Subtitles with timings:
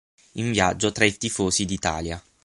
[0.39, 2.19] In viaggio tra i tifosi d'Italia".